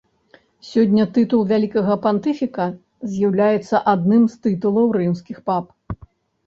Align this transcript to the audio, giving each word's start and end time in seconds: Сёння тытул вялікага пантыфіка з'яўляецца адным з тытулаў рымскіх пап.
Сёння 0.69 1.03
тытул 1.17 1.43
вялікага 1.51 1.97
пантыфіка 2.05 2.65
з'яўляецца 3.13 3.83
адным 3.93 4.27
з 4.35 4.43
тытулаў 4.47 4.87
рымскіх 5.01 5.37
пап. 5.53 5.65